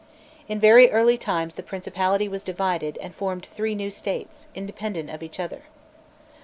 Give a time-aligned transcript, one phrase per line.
[0.47, 5.21] In very early times the principality was divided, and formed three new states, independent of
[5.21, 5.61] each other.